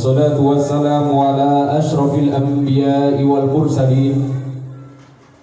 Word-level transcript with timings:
والصلاة 0.00 0.40
والسلام 0.40 1.18
على 1.18 1.76
أشرف 1.78 2.14
الأنبياء 2.18 3.20
والمرسلين 3.20 4.32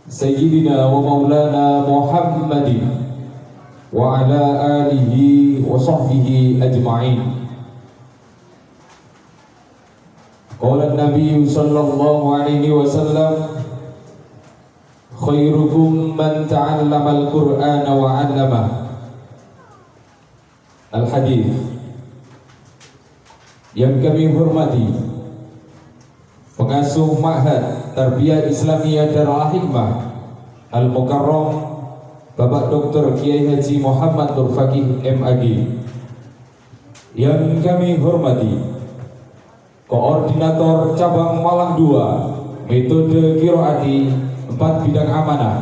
سيدنا 0.09 0.85
ومولانا 0.85 1.85
محمد 1.85 2.69
وعلى 3.93 4.43
آله 4.81 5.13
وصحبه 5.69 6.57
أجمعين. 6.63 7.19
قال 10.61 10.79
النبي 10.81 11.45
صلى 11.45 11.79
الله 11.79 12.35
عليه 12.35 12.65
وسلم 12.71 13.31
خيركم 15.21 16.17
من 16.17 16.33
تعلم 16.49 17.05
القرآن 17.07 17.85
وعلمه. 17.93 18.67
الحديث 20.95 21.45
yang 23.77 24.01
kami 24.01 24.33
hormati 24.33 24.89
pengasuh 26.57 27.13
Ma'had 27.21 27.93
Tarbiyah 27.93 28.49
Islamiyah 28.49 29.13
Darul 29.13 29.53
Hikmah 29.53 30.17
Al 30.73 30.89
Mukarram 30.89 31.77
Bapak 32.33 32.73
Dr. 32.73 33.13
Kiai 33.21 33.45
Haji 33.45 33.77
Muhammad 33.77 34.33
Nur 34.33 34.49
Fakih 34.57 34.97
MAG 35.13 35.43
yang 37.13 37.61
kami 37.61 38.01
hormati 38.01 38.65
Koordinator 39.85 40.97
Cabang 40.97 41.45
Malang 41.45 41.77
2 41.77 42.69
Metode 42.69 43.41
Kiroati 43.41 44.09
Empat 44.53 44.73
Bidang 44.85 45.09
Amanah 45.09 45.57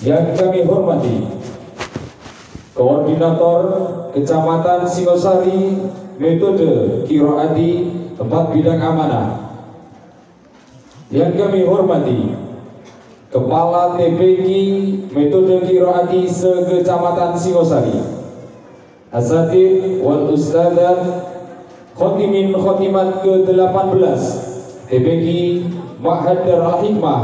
Yang 0.00 0.40
kami 0.40 0.64
hormati 0.64 1.16
Koordinator 2.76 3.60
Kecamatan 4.16 4.84
Singosari 4.84 5.64
Metode 6.20 7.00
Kiroati 7.08 7.70
Empat 8.20 8.52
Bidang 8.52 8.76
Amanah. 8.76 9.56
Yang 11.08 11.40
kami 11.40 11.64
hormati 11.64 12.36
Kepala 13.32 13.96
TPQ 13.96 14.46
Metode 15.16 15.64
Kiroati 15.64 16.28
Se-Kecamatan 16.28 17.40
Singosari. 17.40 17.96
Asatid 19.08 20.04
wal 20.04 20.28
Ustadzat 20.28 21.00
Khotimin 21.96 22.52
Khotimat 22.52 23.24
ke-18 23.24 24.20
TPQ 24.92 25.26
Ma'had 26.04 26.44
Darul 26.44 26.84
Hikmah 26.84 27.20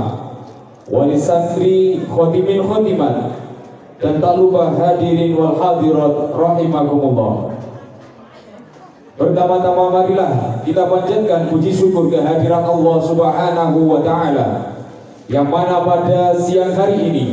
Wali 0.88 1.20
Santri 1.20 2.00
Khotimin 2.08 2.64
Khotimat 2.64 3.44
Dan 4.00 4.24
tak 4.24 4.40
lupa 4.40 4.72
hadirin 4.72 5.36
wal 5.36 5.54
hadirat 5.60 6.32
Rahimakumullah 6.32 7.55
Pertama-tama 9.16 9.88
marilah 9.88 10.60
kita 10.60 10.92
panjatkan 10.92 11.48
puji 11.48 11.72
syukur 11.72 12.12
kehadiran 12.12 12.68
Allah 12.68 12.96
Subhanahu 13.00 13.88
wa 13.88 14.00
taala 14.04 14.76
yang 15.32 15.48
mana 15.48 15.80
pada 15.88 16.36
siang 16.36 16.76
hari 16.76 17.00
ini 17.00 17.26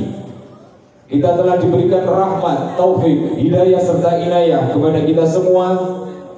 kita 1.11 1.35
telah 1.35 1.59
diberikan 1.59 2.07
rahmat, 2.07 2.79
taufik, 2.79 3.35
hidayah 3.35 3.83
serta 3.83 4.15
inayah 4.15 4.71
kepada 4.71 5.03
kita 5.03 5.27
semua 5.27 5.75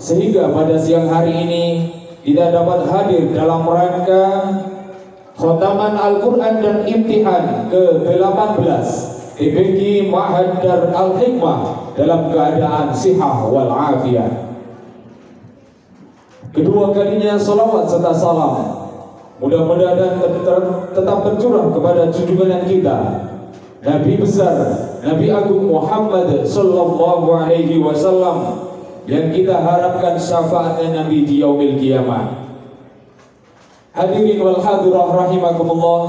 sehingga 0.01 0.49
pada 0.49 0.81
siang 0.81 1.05
hari 1.13 1.37
ini 1.45 1.65
kita 2.25 2.49
dapat 2.49 2.89
hadir 2.89 3.29
dalam 3.29 3.69
rangka 3.69 4.25
Khotaman 5.35 5.93
Al-Quran 5.99 6.63
dan 6.63 6.77
Imtihan 6.89 7.67
ke-18 7.69 8.85
TPQ 9.37 10.09
Ma'had 10.09 10.63
Dar 10.63 10.89
Al-Hikmah 10.89 11.93
dalam 11.93 12.33
keadaan 12.33 12.89
sihah 12.95 13.45
wal 13.45 13.69
afiyah 13.69 14.44
Kedua 16.55 16.95
kalinya 16.95 17.35
salawat 17.35 17.91
serta 17.91 18.15
salam. 18.15 18.55
Mudah-mudahan 19.43 20.23
tetap 20.95 21.17
tercurah 21.27 21.67
kepada 21.75 22.07
junjungan 22.07 22.63
kita. 22.63 22.97
Nabi 23.85 24.17
besar 24.17 24.55
Nabi 25.05 25.29
Agung 25.29 25.69
Muhammad 25.69 26.41
Sallallahu 26.41 27.37
Alaihi 27.37 27.77
Wasallam 27.77 28.65
Yang 29.05 29.37
kita 29.37 29.61
harapkan 29.61 30.17
syafaatnya 30.17 31.05
Nabi 31.05 31.21
di 31.29 31.45
yaumil 31.45 31.77
kiamat. 31.77 32.49
Hadirin 33.93 34.41
wal 34.41 34.57
hadirah 34.57 35.13
rahimakumullah 35.13 36.03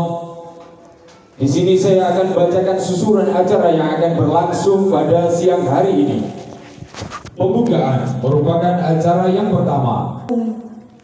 di 1.37 1.45
sini 1.45 1.77
saya 1.77 2.17
akan 2.17 2.33
bacakan 2.33 2.81
susunan 2.81 3.29
acara 3.29 3.69
yang 3.69 4.01
akan 4.01 4.17
berlangsung 4.17 4.89
pada 4.89 5.29
siang 5.29 5.69
hari 5.69 5.93
ini. 5.93 6.36
Pembukaan 7.37 8.01
merupakan 8.25 8.81
acara 8.81 9.29
yang 9.29 9.53
pertama 9.53 10.25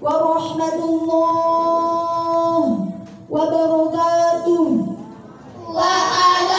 warahmatullahi 0.01 2.73
wabarakatuh. 3.29 4.65
Waalaikumsalam 5.73 6.52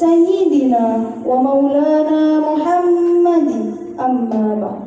سيدنا 0.00 1.00
ومولانا 1.26 2.40
محمد 2.40 3.48
أما 4.00 4.46
بعد 4.62 4.86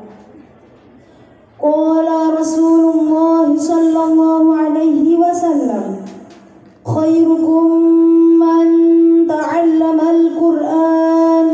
قال 1.62 2.08
رسول 2.40 2.84
الله 2.96 3.58
صلى 3.58 4.04
الله 4.04 4.56
عليه 4.56 5.18
وسلم 5.18 5.86
خيركم 6.86 7.66
من 8.40 8.68
تعلم 9.28 10.00
Al-Quran 10.00 11.48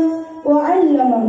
وعلمه 0.46 1.26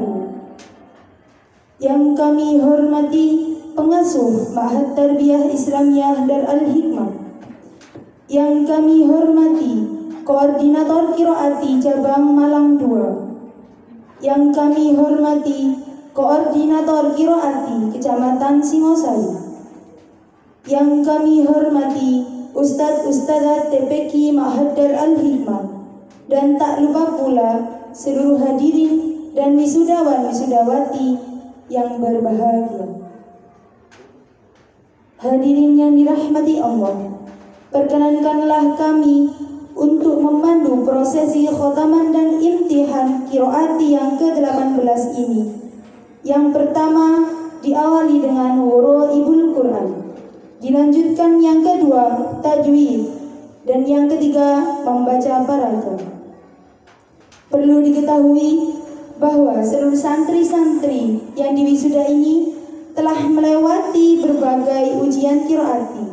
yang 1.78 2.18
kami 2.18 2.58
hormati 2.58 3.58
pengasuh 3.78 4.50
Ma'had 4.54 4.98
Tarbiyah 4.98 5.46
Islamiyah 5.54 6.26
Dar 6.26 6.44
Al-Hikmah 6.58 7.10
yang 8.30 8.66
kami 8.66 9.06
hormati 9.06 9.91
koordinator 10.33 11.13
Kiroati 11.13 11.77
Cabang 11.77 12.33
Malang 12.33 12.81
2 12.81 14.25
yang 14.25 14.49
kami 14.49 14.97
hormati 14.97 15.77
koordinator 16.17 17.13
Kiroati 17.13 17.93
Kecamatan 17.93 18.65
Singosari. 18.65 19.29
Yang 20.65 21.05
kami 21.05 21.45
hormati 21.45 22.25
Ustadz 22.57 23.05
Ustadzat 23.13 23.69
TPQ 23.77 24.33
Ma'had 24.33 24.73
Dar 24.73 25.05
Al-Hikmah. 25.05 25.69
Dan 26.33 26.57
tak 26.57 26.81
lupa 26.81 27.13
pula 27.13 27.51
seluruh 27.93 28.41
hadirin 28.41 29.29
dan 29.37 29.53
wisudawan 29.53 30.33
wisudawati 30.33 31.21
yang 31.69 32.01
berbahagia. 32.01 33.05
Hadirin 35.21 35.77
yang 35.77 35.93
dirahmati 35.93 36.57
Allah, 36.57 37.21
perkenankanlah 37.69 38.81
kami 38.81 39.43
untuk 39.83 40.23
memandu 40.23 40.87
prosesi 40.87 41.51
khotaman 41.51 42.15
dan 42.15 42.39
imtihan 42.39 43.27
kiroati 43.27 43.99
yang 43.99 44.15
ke-18 44.15 45.01
ini. 45.19 45.43
Yang 46.23 46.55
pertama 46.55 47.27
diawali 47.67 48.23
dengan 48.23 48.63
wuro 48.63 49.11
ibul 49.11 49.51
Quran. 49.51 50.15
Dilanjutkan 50.63 51.43
yang 51.43 51.67
kedua 51.67 52.39
tajwid 52.39 53.11
dan 53.67 53.83
yang 53.83 54.07
ketiga 54.07 54.63
membaca 54.87 55.43
paragraf. 55.43 56.03
Perlu 57.51 57.83
diketahui 57.83 58.79
bahwa 59.19 59.59
seluruh 59.67 59.99
santri-santri 59.99 61.19
yang 61.35 61.59
diwisuda 61.59 62.07
ini 62.07 62.55
telah 62.95 63.19
melewati 63.27 64.23
berbagai 64.23 65.03
ujian 65.03 65.43
kiroati. 65.51 66.07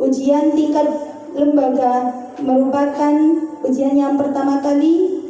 Ujian 0.00 0.56
tingkat 0.56 1.05
lembaga 1.36 2.26
merupakan 2.40 3.14
ujian 3.62 3.94
yang 3.94 4.16
pertama 4.16 4.58
kali 4.64 5.22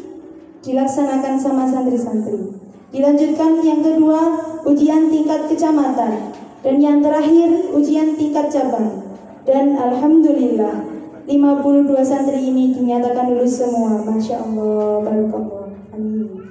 dilaksanakan 0.63 1.35
sama 1.39 1.67
santri-santri. 1.67 2.57
Dilanjutkan 2.91 3.61
yang 3.63 3.83
kedua, 3.83 4.21
ujian 4.67 5.11
tingkat 5.11 5.51
kecamatan. 5.51 6.33
Dan 6.63 6.83
yang 6.83 6.99
terakhir, 6.99 7.71
ujian 7.75 8.19
tingkat 8.19 8.51
cabang. 8.51 9.05
Dan 9.47 9.79
Alhamdulillah, 9.79 10.87
52 11.27 12.03
santri 12.03 12.51
ini 12.51 12.75
dinyatakan 12.75 13.35
lulus 13.35 13.63
semua. 13.63 14.03
Masya 14.03 14.43
Allah, 14.43 15.03
barakallah. 15.03 15.71
Amin. 15.95 16.51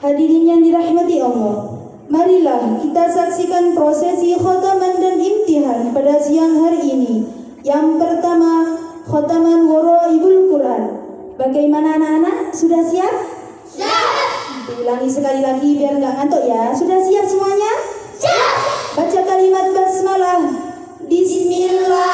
Hadirin 0.00 0.44
yang 0.44 0.60
dirahmati 0.60 1.16
Allah, 1.20 1.80
marilah 2.12 2.80
kita 2.80 3.04
saksikan 3.08 3.72
prosesi 3.72 4.36
khotaman 4.36 5.00
dan 5.00 5.16
imtihan 5.16 5.92
pada 5.96 6.20
siang 6.20 6.60
hari 6.60 6.80
ini. 6.84 7.43
Yang 7.64 7.96
pertama, 7.96 8.76
khotaman 9.08 9.64
waraibul 9.64 10.52
Quran. 10.52 11.00
Bagaimana 11.40 11.96
anak-anak? 11.96 12.52
Sudah 12.52 12.84
siap? 12.84 13.08
Siap. 13.64 14.12
Ulangi 14.84 15.08
sekali 15.08 15.40
lagi 15.40 15.72
biar 15.72 15.96
nggak 15.96 16.12
ngantuk 16.12 16.44
ya. 16.44 16.76
Sudah 16.76 17.00
siap 17.00 17.24
semuanya? 17.24 17.72
Siap. 18.20 18.54
Baca 19.00 19.20
kalimat 19.24 19.72
basmalah. 19.72 20.44
Bismillahirrahmanirrahim. 21.08 22.13